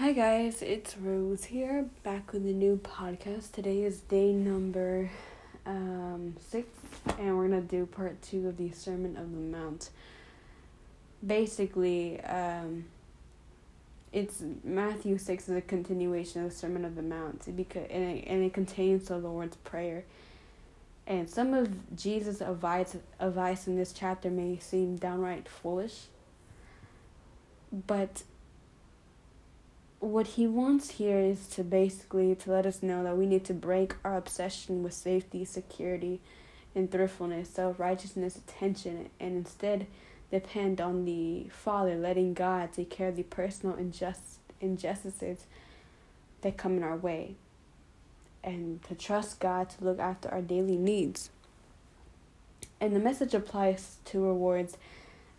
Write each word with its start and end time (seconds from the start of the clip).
Hi 0.00 0.12
guys, 0.12 0.62
it's 0.62 0.96
Rose 0.96 1.44
here, 1.44 1.84
back 2.04 2.32
with 2.32 2.46
a 2.46 2.52
new 2.54 2.80
podcast. 2.82 3.52
Today 3.52 3.82
is 3.82 4.00
day 4.00 4.32
number 4.32 5.10
um, 5.66 6.36
six, 6.40 6.66
and 7.18 7.36
we're 7.36 7.48
gonna 7.48 7.60
do 7.60 7.84
part 7.84 8.22
two 8.22 8.48
of 8.48 8.56
the 8.56 8.70
Sermon 8.70 9.18
of 9.18 9.30
the 9.30 9.58
Mount. 9.58 9.90
Basically, 11.24 12.18
um, 12.22 12.86
it's 14.10 14.42
Matthew 14.64 15.18
six 15.18 15.50
is 15.50 15.56
a 15.58 15.60
continuation 15.60 16.44
of 16.44 16.48
the 16.48 16.56
Sermon 16.56 16.86
of 16.86 16.96
the 16.96 17.02
Mount 17.02 17.54
because 17.54 17.86
and 17.90 18.02
it, 18.02 18.24
and 18.26 18.42
it 18.42 18.54
contains 18.54 19.08
the 19.08 19.18
Lord's 19.18 19.56
prayer. 19.56 20.04
And 21.06 21.28
some 21.28 21.52
of 21.52 21.94
Jesus' 21.94 22.40
advice 22.40 22.96
advice 23.18 23.66
in 23.66 23.76
this 23.76 23.92
chapter 23.92 24.30
may 24.30 24.56
seem 24.60 24.96
downright 24.96 25.46
foolish, 25.46 26.04
but 27.86 28.22
what 30.00 30.26
he 30.26 30.46
wants 30.46 30.92
here 30.92 31.18
is 31.18 31.46
to 31.48 31.62
basically 31.62 32.34
to 32.34 32.50
let 32.50 32.64
us 32.64 32.82
know 32.82 33.04
that 33.04 33.18
we 33.18 33.26
need 33.26 33.44
to 33.44 33.54
break 33.54 33.94
our 34.02 34.16
obsession 34.16 34.82
with 34.82 34.94
safety, 34.94 35.44
security, 35.44 36.20
and 36.74 36.90
thriftfulness, 36.90 37.46
self-righteousness, 37.46 38.36
attention, 38.36 39.10
and 39.20 39.36
instead 39.36 39.86
depend 40.30 40.80
on 40.80 41.04
the 41.04 41.46
Father, 41.50 41.96
letting 41.96 42.32
God 42.32 42.72
take 42.72 42.88
care 42.88 43.08
of 43.08 43.16
the 43.16 43.24
personal 43.24 43.76
injust, 43.76 44.38
injustices 44.60 45.44
that 46.40 46.56
come 46.56 46.78
in 46.78 46.82
our 46.82 46.96
way, 46.96 47.34
and 48.42 48.82
to 48.84 48.94
trust 48.94 49.38
God 49.38 49.68
to 49.70 49.84
look 49.84 49.98
after 49.98 50.30
our 50.30 50.40
daily 50.40 50.76
needs. 50.76 51.28
And 52.80 52.96
the 52.96 53.00
message 53.00 53.34
applies 53.34 53.96
to 54.06 54.24
rewards 54.24 54.78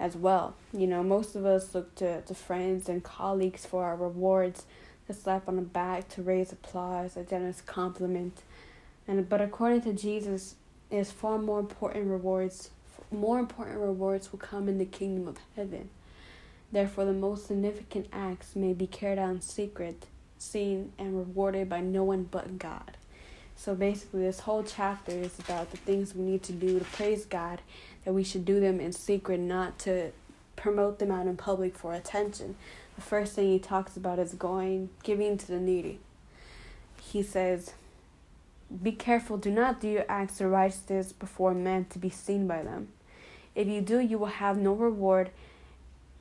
as 0.00 0.16
well. 0.16 0.56
You 0.72 0.88
know, 0.88 1.04
most 1.04 1.36
of 1.36 1.46
us 1.46 1.74
look 1.74 1.94
to, 1.96 2.22
to 2.22 2.34
friends 2.34 2.88
and 2.88 3.04
colleagues 3.04 3.64
for 3.64 3.84
our 3.84 3.96
rewards, 3.96 4.64
to 5.06 5.12
slap 5.12 5.46
on 5.46 5.56
the 5.56 5.62
back, 5.62 6.08
to 6.10 6.22
raise 6.22 6.50
applause, 6.50 7.16
a 7.16 7.22
generous 7.22 7.60
compliment. 7.60 8.42
And 9.06 9.28
but 9.28 9.40
according 9.40 9.82
to 9.82 9.92
Jesus, 9.92 10.56
is 10.90 11.12
far 11.12 11.38
more 11.38 11.60
important 11.60 12.08
rewards. 12.08 12.70
More 13.12 13.38
important 13.38 13.78
rewards 13.78 14.32
will 14.32 14.38
come 14.38 14.68
in 14.68 14.78
the 14.78 14.84
kingdom 14.84 15.28
of 15.28 15.38
heaven. 15.56 15.90
Therefore, 16.72 17.04
the 17.04 17.12
most 17.12 17.46
significant 17.46 18.06
acts 18.12 18.54
may 18.54 18.72
be 18.72 18.86
carried 18.86 19.18
out 19.18 19.30
in 19.30 19.40
secret, 19.40 20.06
seen, 20.38 20.92
and 20.98 21.16
rewarded 21.16 21.68
by 21.68 21.80
no 21.80 22.04
one 22.04 22.24
but 22.24 22.58
God. 22.58 22.96
So 23.60 23.74
basically, 23.74 24.22
this 24.22 24.40
whole 24.40 24.62
chapter 24.62 25.12
is 25.12 25.38
about 25.38 25.70
the 25.70 25.76
things 25.76 26.14
we 26.14 26.24
need 26.24 26.42
to 26.44 26.52
do 26.52 26.78
to 26.78 26.84
praise 26.86 27.26
God, 27.26 27.60
that 28.06 28.14
we 28.14 28.24
should 28.24 28.46
do 28.46 28.58
them 28.58 28.80
in 28.80 28.90
secret, 28.90 29.38
not 29.38 29.78
to 29.80 30.12
promote 30.56 30.98
them 30.98 31.10
out 31.10 31.26
in 31.26 31.36
public 31.36 31.76
for 31.76 31.92
attention. 31.92 32.56
The 32.96 33.02
first 33.02 33.34
thing 33.34 33.52
he 33.52 33.58
talks 33.58 33.98
about 33.98 34.18
is 34.18 34.32
going, 34.32 34.88
giving 35.02 35.36
to 35.36 35.46
the 35.46 35.60
needy. 35.60 35.98
He 37.02 37.22
says, 37.22 37.74
Be 38.82 38.92
careful, 38.92 39.36
do 39.36 39.50
not 39.50 39.78
do 39.78 39.88
your 39.88 40.06
acts 40.08 40.40
of 40.40 40.50
righteousness 40.50 41.12
before 41.12 41.52
men 41.52 41.84
to 41.90 41.98
be 41.98 42.08
seen 42.08 42.46
by 42.46 42.62
them. 42.62 42.88
If 43.54 43.68
you 43.68 43.82
do, 43.82 43.98
you 43.98 44.16
will 44.16 44.28
have 44.28 44.56
no 44.56 44.72
reward 44.72 45.28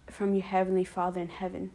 from 0.07 0.33
your 0.33 0.43
heavenly 0.43 0.83
Father 0.83 1.21
in 1.21 1.29
heaven. 1.29 1.71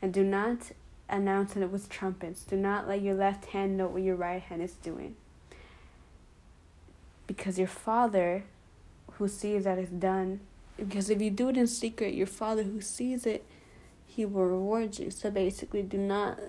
And 0.00 0.14
do 0.14 0.22
not 0.22 0.70
announce 1.12 1.54
it 1.56 1.70
with 1.70 1.88
trumpets. 1.88 2.42
Do 2.42 2.56
not 2.56 2.88
let 2.88 3.02
your 3.02 3.14
left 3.14 3.46
hand 3.46 3.76
know 3.76 3.86
what 3.86 4.02
your 4.02 4.16
right 4.16 4.42
hand 4.42 4.62
is 4.62 4.72
doing. 4.72 5.14
Because 7.26 7.58
your 7.58 7.68
Father 7.68 8.44
who 9.12 9.28
sees 9.28 9.64
that 9.64 9.78
is 9.78 9.90
done, 9.90 10.40
because 10.76 11.10
if 11.10 11.20
you 11.20 11.30
do 11.30 11.50
it 11.50 11.56
in 11.56 11.66
secret, 11.66 12.14
your 12.14 12.26
Father 12.26 12.62
who 12.62 12.80
sees 12.80 13.26
it, 13.26 13.44
he 14.06 14.24
will 14.24 14.46
reward 14.46 14.98
you. 14.98 15.10
So 15.10 15.30
basically, 15.30 15.82
do 15.82 15.98
not 15.98 16.40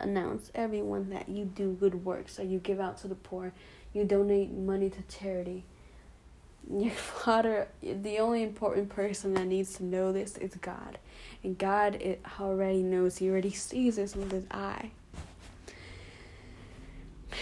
announce 0.00 0.50
everyone 0.54 1.10
that 1.10 1.28
you 1.28 1.44
do 1.44 1.76
good 1.78 2.04
works, 2.04 2.36
that 2.36 2.46
you 2.46 2.58
give 2.58 2.80
out 2.80 2.98
to 2.98 3.08
the 3.08 3.14
poor, 3.14 3.52
you 3.92 4.04
donate 4.04 4.50
money 4.50 4.90
to 4.90 5.02
charity. 5.02 5.64
Your 6.70 6.90
Father, 6.92 7.68
the 7.82 8.18
only 8.18 8.42
important 8.42 8.88
person 8.88 9.34
that 9.34 9.46
needs 9.46 9.74
to 9.74 9.84
know 9.84 10.12
this 10.12 10.36
is 10.36 10.54
God. 10.56 10.98
And 11.42 11.56
God 11.56 11.96
it 11.96 12.22
already 12.40 12.82
knows, 12.82 13.18
He 13.18 13.30
already 13.30 13.52
sees 13.52 13.96
this 13.96 14.14
with 14.14 14.32
His 14.32 14.44
eye. 14.50 14.90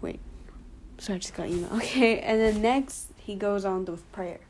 Wait, 0.00 0.20
so 0.98 1.14
I 1.14 1.18
just 1.18 1.34
got 1.34 1.48
email. 1.48 1.70
Okay, 1.74 2.20
and 2.20 2.40
then 2.40 2.62
next 2.62 3.12
He 3.18 3.34
goes 3.34 3.64
on 3.64 3.84
with 3.84 4.10
prayer. 4.12 4.40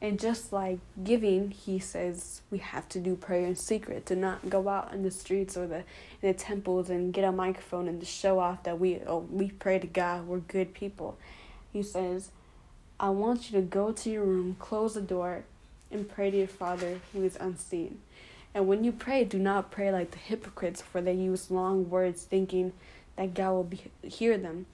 And 0.00 0.20
just 0.20 0.52
like 0.52 0.78
giving, 1.02 1.50
he 1.52 1.78
says 1.78 2.42
we 2.50 2.58
have 2.58 2.86
to 2.90 3.00
do 3.00 3.16
prayer 3.16 3.46
in 3.46 3.56
secret, 3.56 4.04
to 4.06 4.14
not 4.16 4.50
go 4.50 4.68
out 4.68 4.92
in 4.92 5.02
the 5.02 5.10
streets 5.10 5.56
or 5.56 5.66
the 5.66 5.84
the 6.20 6.34
temples 6.34 6.90
and 6.90 7.14
get 7.14 7.24
a 7.24 7.32
microphone 7.32 7.88
and 7.88 7.98
to 8.00 8.06
show 8.06 8.38
off 8.38 8.62
that 8.64 8.78
we 8.78 9.00
oh 9.06 9.26
we 9.30 9.50
pray 9.52 9.78
to 9.78 9.86
God, 9.86 10.26
we're 10.26 10.40
good 10.40 10.74
people. 10.74 11.16
He 11.72 11.82
says, 11.82 12.30
I 12.98 13.10
want 13.10 13.50
you 13.50 13.60
to 13.60 13.66
go 13.66 13.92
to 13.92 14.10
your 14.10 14.24
room, 14.24 14.56
close 14.58 14.94
the 14.94 15.00
door, 15.00 15.44
and 15.90 16.08
pray 16.08 16.30
to 16.30 16.36
your 16.38 16.46
Father 16.46 17.00
who 17.12 17.22
is 17.24 17.36
unseen. 17.36 17.98
And 18.54 18.66
when 18.66 18.84
you 18.84 18.92
pray, 18.92 19.24
do 19.24 19.38
not 19.38 19.70
pray 19.70 19.92
like 19.92 20.12
the 20.12 20.18
hypocrites, 20.18 20.80
for 20.80 21.02
they 21.02 21.12
use 21.12 21.50
long 21.50 21.90
words 21.90 22.22
thinking 22.22 22.72
that 23.16 23.34
God 23.34 23.52
will 23.52 23.64
be, 23.64 23.82
hear 24.02 24.38
them. 24.38 24.66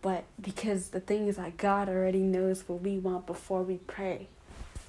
But 0.00 0.24
because 0.40 0.88
the 0.88 1.00
thing 1.00 1.28
is 1.28 1.36
that 1.36 1.58
God 1.58 1.88
already 1.88 2.20
knows 2.20 2.66
what 2.66 2.80
we 2.80 2.98
want 2.98 3.26
before 3.26 3.62
we 3.62 3.76
pray. 3.86 4.28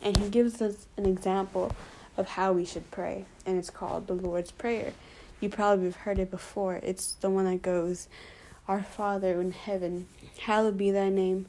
And 0.02 0.16
He 0.16 0.30
gives 0.30 0.62
us 0.62 0.88
an 0.96 1.06
example 1.06 1.76
of 2.16 2.30
how 2.30 2.54
we 2.54 2.64
should 2.64 2.90
pray, 2.92 3.26
and 3.46 3.58
it's 3.58 3.70
called 3.70 4.08
the 4.08 4.14
Lord's 4.14 4.52
Prayer. 4.52 4.94
You 5.40 5.50
probably 5.50 5.86
have 5.86 5.98
heard 5.98 6.20
it 6.20 6.32
before. 6.32 6.80
It's 6.82 7.14
the 7.16 7.30
one 7.30 7.46
that 7.46 7.62
goes, 7.62 8.08
Our 8.68 8.84
Father 8.84 9.42
in 9.42 9.52
heaven, 9.52 10.08
hallowed 10.40 10.78
be 10.78 10.92
thy 10.92 11.10
name. 11.10 11.48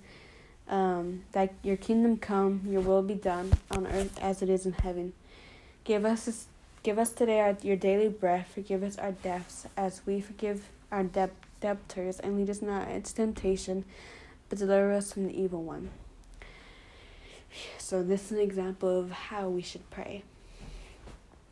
Um, 0.66 1.24
that 1.32 1.52
your 1.62 1.76
kingdom 1.76 2.16
come, 2.16 2.62
your 2.66 2.80
will 2.80 3.02
be 3.02 3.14
done 3.14 3.52
on 3.70 3.86
earth 3.86 4.18
as 4.22 4.40
it 4.40 4.48
is 4.48 4.64
in 4.64 4.72
heaven. 4.72 5.12
Give 5.84 6.06
us 6.06 6.24
this, 6.24 6.46
give 6.82 6.98
us 6.98 7.12
today 7.12 7.40
our, 7.40 7.54
your 7.62 7.76
daily 7.76 8.08
bread. 8.08 8.46
Forgive 8.46 8.82
us 8.82 8.96
our 8.96 9.12
debts 9.12 9.66
as 9.76 10.00
we 10.06 10.22
forgive 10.22 10.70
our 10.90 11.04
deb- 11.04 11.32
debtors, 11.60 12.18
and 12.18 12.38
lead 12.38 12.48
us 12.48 12.62
not 12.62 12.88
into 12.88 13.14
temptation, 13.14 13.84
but 14.48 14.58
deliver 14.58 14.92
us 14.92 15.12
from 15.12 15.26
the 15.26 15.38
evil 15.38 15.62
one. 15.62 15.90
So 17.76 18.02
this 18.02 18.26
is 18.26 18.32
an 18.32 18.40
example 18.40 18.98
of 18.98 19.10
how 19.10 19.50
we 19.50 19.60
should 19.60 19.88
pray. 19.90 20.22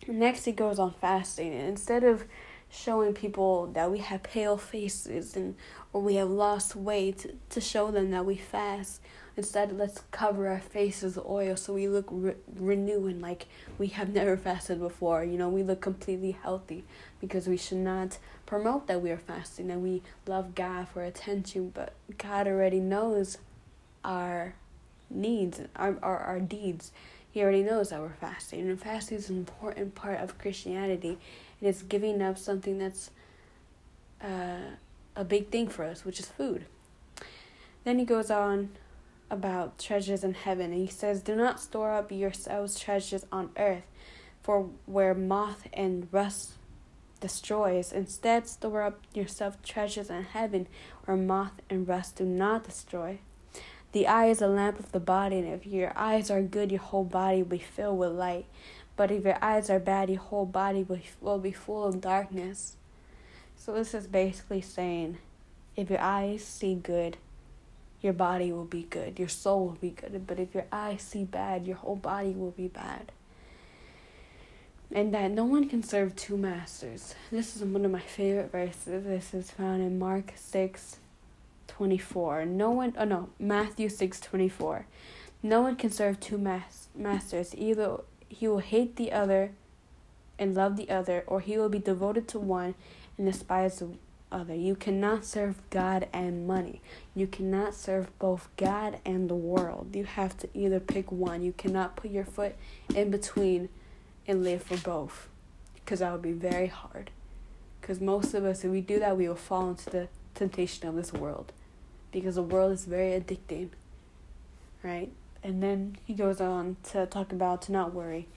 Next, 0.09 0.47
he 0.47 0.53
goes 0.53 0.79
on 0.79 0.95
fasting, 0.95 1.53
and 1.53 1.69
instead 1.69 2.03
of 2.03 2.25
showing 2.73 3.13
people 3.13 3.67
that 3.67 3.91
we 3.91 3.99
have 3.99 4.23
pale 4.23 4.57
faces 4.57 5.37
and 5.37 5.55
or 5.93 6.01
we 6.01 6.15
have 6.15 6.31
lost 6.31 6.75
weight 6.75 7.27
to 7.51 7.61
show 7.61 7.91
them 7.91 8.11
that 8.11 8.25
we 8.25 8.35
fast. 8.35 9.01
Instead, 9.37 9.77
let's 9.77 10.03
cover 10.11 10.49
our 10.49 10.61
faces 10.61 11.17
with 11.17 11.27
oil 11.27 11.55
so 11.57 11.75
we 11.75 11.87
look 11.87 12.07
re- 12.11 12.35
renewed 12.57 13.21
like 13.21 13.47
we 13.79 13.89
have 13.89 14.13
never 14.13 14.37
fasted 14.37 14.79
before. 14.79 15.23
You 15.23 15.37
know, 15.37 15.51
we 15.51 15.63
look 15.63 15.83
completely 15.83 16.33
healthy 16.33 16.85
because 17.21 17.47
we 17.47 17.59
should 17.59 17.79
not 17.79 18.19
promote 18.47 18.87
that 18.87 19.03
we 19.03 19.11
are 19.11 19.19
fasting 19.19 19.71
and 19.71 19.83
we 19.83 20.03
love 20.27 20.55
God 20.55 20.89
for 20.89 21.03
attention, 21.03 21.71
but 21.75 21.93
God 22.17 22.47
already 22.47 22.81
knows 22.81 23.37
our 24.03 24.55
needs, 25.11 25.61
our, 25.77 25.99
our, 26.03 26.19
our 26.19 26.41
deeds. 26.41 26.93
He 27.31 27.43
already 27.43 27.63
knows 27.63 27.91
that 27.91 28.01
we're 28.01 28.11
fasting. 28.11 28.61
And 28.69 28.81
fasting 28.81 29.19
is 29.19 29.31
an 29.31 29.39
important 29.39 29.95
part 29.95 30.21
of 30.21 30.39
Christianity. 30.39 31.19
It 31.63 31.69
is 31.69 31.83
giving 31.83 32.21
up 32.21 32.37
something 32.37 32.79
that's 32.79 33.11
uh, 34.21 34.75
a 35.15 35.25
big 35.25 35.51
thing 35.51 35.69
for 35.69 35.85
us, 35.85 36.05
which 36.05 36.19
is 36.19 36.27
food. 36.27 36.67
Then 37.85 37.99
he 37.99 38.05
goes 38.05 38.31
on 38.31 38.71
about 39.31 39.79
treasures 39.79 40.25
in 40.25 40.35
heaven, 40.35 40.73
and 40.73 40.81
he 40.81 40.89
says, 40.89 41.23
Do 41.23 41.37
not 41.37 41.61
store 41.61 41.93
up 41.93 42.11
yourselves 42.11 42.79
treasures 42.79 43.25
on 43.31 43.51
earth, 43.57 43.87
for 44.43 44.71
where 44.87 45.15
moth 45.15 45.69
and 45.73 46.09
rust 46.11 46.53
destroys. 47.21 47.93
Instead, 47.93 48.49
store 48.49 48.83
up 48.83 49.01
yourself 49.15 49.63
treasures 49.63 50.11
in 50.11 50.25
heaven, 50.25 50.67
where 51.05 51.17
moth 51.17 51.63
and 51.71 51.87
rust 51.87 52.17
do 52.17 52.25
not 52.25 52.65
destroy. 52.65 53.21
The 53.93 54.07
eye 54.07 54.27
is 54.27 54.43
a 54.43 54.49
lamp 54.49 54.79
of 54.79 54.93
the 54.93 55.01
body, 55.01 55.39
and 55.39 55.49
if 55.49 55.67
your 55.67 55.93
eyes 55.95 56.31
are 56.31 56.43
good, 56.43 56.73
your 56.73 56.81
whole 56.81 57.05
body 57.05 57.39
will 57.39 57.51
be 57.51 57.59
filled 57.59 57.99
with 57.99 58.13
light. 58.13 58.47
But 58.97 59.11
if 59.11 59.25
your 59.25 59.39
eyes 59.43 59.71
are 59.71 59.79
bad, 59.79 60.11
your 60.11 60.21
whole 60.21 60.47
body 60.47 60.87
will 61.21 61.39
be 61.39 61.53
full 61.53 61.85
of 61.85 62.01
darkness. 62.01 62.77
So 63.57 63.75
this 63.75 63.95
is 63.95 64.07
basically 64.07 64.61
saying 64.61 65.19
if 65.77 65.89
your 65.89 66.01
eyes 66.01 66.45
see 66.45 66.75
good, 66.75 67.17
your 68.01 68.13
body 68.13 68.53
will 68.53 68.65
be 68.65 68.83
good, 68.83 69.19
your 69.19 69.29
soul 69.29 69.67
will 69.67 69.79
be 69.81 69.91
good. 69.91 70.27
But 70.27 70.39
if 70.39 70.55
your 70.55 70.67
eyes 70.73 71.03
see 71.03 71.25
bad, 71.25 71.67
your 71.67 71.77
whole 71.77 71.97
body 71.97 72.31
will 72.31 72.51
be 72.51 72.69
bad. 72.69 73.13
And 74.95 75.15
that 75.15 75.31
no 75.31 75.45
one 75.45 75.69
can 75.69 75.83
serve 75.83 76.15
two 76.15 76.37
masters. 76.37 77.15
This 77.31 77.57
is 77.57 77.63
one 77.63 77.85
of 77.85 77.91
my 77.91 78.01
favorite 78.01 78.53
verses. 78.53 79.05
This 79.05 79.33
is 79.33 79.51
found 79.51 79.81
in 79.81 79.99
Mark 79.99 80.33
6 80.37 80.99
24. 81.69 82.45
No 82.45 82.71
one, 82.71 82.93
oh 82.99 83.05
no, 83.05 83.31
Matthew 83.39 83.89
6 83.89 84.21
24. 84.21 84.85
No 85.43 85.63
one 85.63 85.77
can 85.77 85.91
serve 85.91 86.21
two 86.21 86.37
mas- 86.37 86.89
masters. 86.95 87.55
Either 87.57 88.01
he 88.33 88.49
will 88.49 88.59
hate 88.59 88.97
the 88.97 89.13
other 89.13 89.53
and 90.39 90.55
love 90.55 90.77
the 90.77 90.91
other, 90.91 91.25
or 91.27 91.41
he 91.41 91.59
will 91.59 91.69
be 91.69 91.79
devoted 91.79 92.27
to 92.29 92.39
one 92.39 92.75
and 93.17 93.27
despise 93.31 93.79
the 93.79 93.91
other. 94.31 94.55
You 94.55 94.75
cannot 94.75 95.25
serve 95.25 95.63
God 95.71 96.09
and 96.13 96.47
money. 96.47 96.81
You 97.15 97.27
cannot 97.27 97.75
serve 97.75 98.17
both 98.19 98.49
God 98.57 98.99
and 99.05 99.29
the 99.29 99.35
world. 99.35 99.95
You 99.95 100.05
have 100.05 100.37
to 100.39 100.49
either 100.55 100.81
pick 100.81 101.13
one. 101.13 101.43
You 101.43 101.53
cannot 101.53 101.97
put 101.97 102.11
your 102.11 102.25
foot 102.25 102.57
in 102.95 103.11
between 103.11 103.69
and 104.27 104.43
live 104.43 104.63
for 104.63 104.79
both 104.79 105.29
because 105.75 106.01
that 106.01 106.13
would 106.13 106.23
be 106.23 106.33
very 106.33 106.69
hard. 106.69 107.11
Because 107.81 108.01
most 108.01 108.35
of 108.35 108.45
us, 108.45 108.65
if 108.65 108.71
we 108.71 108.81
do 108.81 108.99
that, 109.01 109.17
we 109.17 109.29
will 109.29 109.35
fall 109.35 109.71
into 109.71 109.91
the 109.91 110.09
temptation 110.35 110.89
of 110.89 110.95
this 110.95 111.13
world 111.13 111.53
because 112.11 112.37
the 112.37 112.43
world 112.43 112.73
is 112.73 112.85
very 112.85 113.19
addicting, 113.21 113.71
right? 114.83 115.11
And 115.43 115.63
then 115.63 115.97
he 116.05 116.15
goes 116.15 116.41
on 116.41 116.77
to 116.91 117.07
talk 117.07 117.33
about 117.33 117.63
to 117.63 117.73
not 117.73 117.93
worry. 117.93 118.29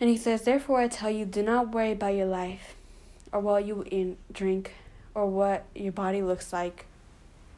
And 0.00 0.08
he 0.08 0.16
says, 0.16 0.42
Therefore 0.42 0.80
I 0.80 0.88
tell 0.88 1.10
you, 1.10 1.24
do 1.24 1.42
not 1.42 1.72
worry 1.72 1.92
about 1.92 2.14
your 2.14 2.26
life, 2.26 2.76
or 3.32 3.40
what 3.40 3.64
you 3.64 3.84
eat, 3.90 4.16
drink, 4.32 4.74
or 5.14 5.26
what 5.26 5.64
your 5.74 5.92
body 5.92 6.22
looks 6.22 6.52
like, 6.52 6.86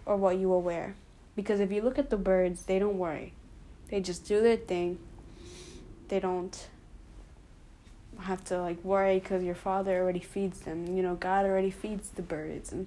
or 0.06 0.16
what 0.16 0.38
you 0.38 0.48
will 0.48 0.62
wear. 0.62 0.94
Because 1.36 1.60
if 1.60 1.70
you 1.70 1.82
look 1.82 1.98
at 1.98 2.10
the 2.10 2.16
birds, 2.16 2.64
they 2.64 2.78
don't 2.78 2.98
worry. 2.98 3.34
They 3.88 4.00
just 4.00 4.26
do 4.26 4.40
their 4.40 4.56
thing. 4.56 4.98
They 6.08 6.20
don't 6.20 6.68
have 8.20 8.44
to 8.46 8.60
like 8.60 8.82
worry 8.84 9.18
because 9.18 9.42
your 9.42 9.54
father 9.54 10.00
already 10.00 10.20
feeds 10.20 10.60
them. 10.60 10.96
You 10.96 11.02
know, 11.02 11.14
God 11.14 11.44
already 11.44 11.70
feeds 11.70 12.08
the 12.10 12.22
birds, 12.22 12.72
and 12.72 12.86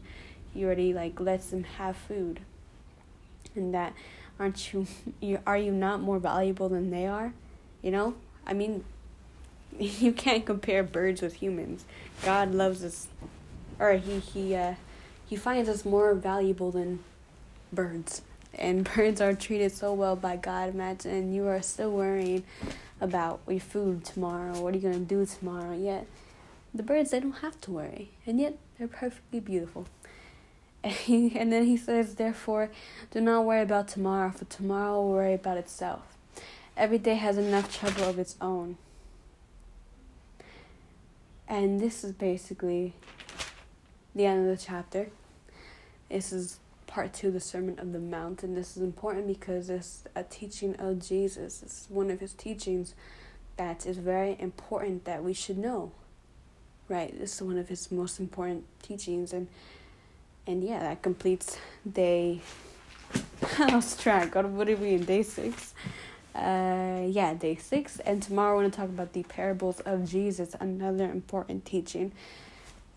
He 0.54 0.66
already 0.66 0.94
like 0.94 1.20
lets 1.20 1.48
them 1.48 1.64
have 1.64 1.96
food. 1.96 2.40
And 3.56 3.74
that 3.74 3.94
aren't 4.40 4.74
you, 4.74 4.88
you 5.20 5.40
are 5.46 5.58
you 5.58 5.72
not 5.72 6.02
more 6.02 6.20
valuable 6.20 6.70
than 6.70 6.90
they 6.90 7.08
are? 7.08 7.34
You 7.82 7.92
know, 7.92 8.16
I 8.46 8.54
mean, 8.54 8.84
you 9.80 10.12
can't 10.12 10.46
compare 10.46 10.84
birds 10.84 11.22
with 11.22 11.36
humans. 11.36 11.86
God 12.24 12.54
loves 12.54 12.84
us, 12.84 13.08
or 13.80 13.94
he 13.94 14.20
he 14.20 14.56
uh, 14.56 14.76
he 15.26 15.36
finds 15.36 15.70
us 15.70 15.86
more 15.86 16.14
valuable 16.14 16.72
than 16.72 17.00
birds. 17.72 18.22
And 18.54 18.88
birds 18.96 19.20
are 19.20 19.34
treated 19.34 19.72
so 19.72 19.94
well 19.94 20.16
by 20.16 20.36
God. 20.36 20.70
Imagine 20.70 21.34
you 21.34 21.48
are 21.48 21.62
still 21.62 21.92
worrying 21.92 22.44
about 23.02 23.42
your 23.48 23.60
food 23.60 24.06
tomorrow. 24.06 24.60
What 24.62 24.74
are 24.74 24.78
you 24.78 24.84
gonna 24.90 25.00
do 25.00 25.26
tomorrow? 25.26 25.76
Yet 25.76 26.06
the 26.74 26.84
birds 26.84 27.12
they 27.12 27.20
don't 27.20 27.40
have 27.40 27.60
to 27.62 27.72
worry, 27.72 28.12
and 28.26 28.40
yet 28.40 28.58
they're 28.78 28.88
perfectly 28.88 29.40
beautiful. 29.40 29.88
And, 30.84 30.94
he, 31.06 31.38
and 31.38 31.52
then 31.52 31.66
he 31.66 31.78
says, 31.78 32.16
therefore, 32.16 32.70
do 33.12 33.22
not 33.22 33.46
worry 33.46 33.62
about 33.62 33.88
tomorrow, 33.88 34.32
for 34.32 34.46
tomorrow 34.46 35.02
will 35.02 35.12
worry 35.12 35.34
about 35.34 35.58
itself. 35.58 36.02
Every 36.76 36.98
day 36.98 37.16
has 37.16 37.38
enough 37.38 37.78
trouble 37.78 38.04
of 38.04 38.18
its 38.18 38.36
own. 38.42 38.78
And 41.48 41.80
this 41.80 42.04
is 42.04 42.14
basically 42.14 42.94
the 44.16 44.26
end 44.26 44.50
of 44.50 44.58
the 44.58 44.64
chapter. 44.64 45.10
This 46.10 46.32
is 46.34 46.60
part 46.88 47.14
two 47.14 47.28
of 47.28 47.34
the 47.34 47.40
Sermon 47.40 47.80
of 47.80 47.92
the 47.92 48.00
Mount, 48.00 48.44
and 48.44 48.56
this 48.56 48.78
is 48.78 48.84
important 48.84 49.28
because 49.28 49.70
it's 49.70 50.04
a 50.16 50.24
teaching 50.24 50.76
of 50.78 51.00
Jesus. 51.00 51.64
It's 51.64 51.88
one 51.90 52.10
of 52.10 52.20
his 52.20 52.34
teachings 52.34 52.96
that 53.58 53.86
is 53.86 53.98
very 53.98 54.36
important 54.40 55.06
that 55.06 55.24
we 55.24 55.34
should 55.34 55.58
know. 55.58 55.92
Right? 56.90 57.18
This 57.18 57.36
is 57.36 57.42
one 57.42 57.58
of 57.58 57.70
his 57.70 57.92
most 57.92 58.20
important 58.20 58.66
teachings, 58.82 59.34
and 59.34 59.48
and 60.48 60.64
yeah, 60.64 60.80
that 60.80 61.02
completes 61.02 61.58
day. 61.92 62.42
I 63.60 63.68
lost 63.74 64.02
track. 64.02 64.32
God, 64.32 64.46
what 64.46 64.70
are 64.70 64.76
we 64.76 64.94
in 64.94 65.06
day 65.06 65.24
six? 65.24 65.74
uh, 66.36 67.06
yeah, 67.08 67.34
day 67.34 67.56
six. 67.56 68.00
And 68.00 68.22
tomorrow 68.22 68.54
I 68.54 68.62
want 68.62 68.74
to 68.74 68.80
talk 68.80 68.90
about 68.90 69.14
the 69.14 69.24
parables 69.24 69.80
of 69.82 70.10
Jesus, 70.10 70.56
another 70.60 71.06
important 71.06 71.66
teaching. 71.66 72.12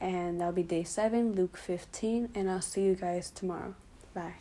And 0.01 0.41
that'll 0.41 0.53
be 0.53 0.63
day 0.63 0.85
seven, 0.85 1.35
Luke 1.35 1.57
15. 1.57 2.31
And 2.35 2.51
I'll 2.51 2.61
see 2.61 2.83
you 2.83 2.95
guys 2.95 3.31
tomorrow. 3.31 3.75
Bye. 4.15 4.35